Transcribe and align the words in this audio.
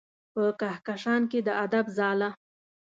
په 0.33 0.43
کهکشان 0.59 1.21
کې 1.31 1.39
د 1.47 1.49
ادب 1.65 1.85
ځاله 1.97 2.29